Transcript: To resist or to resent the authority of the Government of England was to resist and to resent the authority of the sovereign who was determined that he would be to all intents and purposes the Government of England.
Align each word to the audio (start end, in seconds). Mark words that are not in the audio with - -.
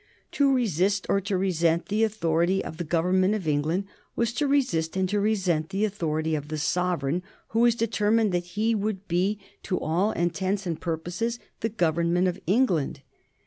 To 0.31 0.51
resist 0.51 1.05
or 1.09 1.21
to 1.21 1.37
resent 1.37 1.85
the 1.85 2.03
authority 2.03 2.65
of 2.65 2.77
the 2.77 2.83
Government 2.83 3.35
of 3.35 3.47
England 3.47 3.85
was 4.15 4.33
to 4.33 4.47
resist 4.47 4.97
and 4.97 5.07
to 5.09 5.19
resent 5.19 5.69
the 5.69 5.85
authority 5.85 6.33
of 6.33 6.47
the 6.47 6.57
sovereign 6.57 7.21
who 7.49 7.59
was 7.59 7.75
determined 7.75 8.31
that 8.31 8.45
he 8.57 8.73
would 8.73 9.07
be 9.07 9.37
to 9.61 9.79
all 9.79 10.11
intents 10.13 10.65
and 10.65 10.81
purposes 10.81 11.37
the 11.59 11.69
Government 11.69 12.27
of 12.27 12.39
England. 12.47 13.01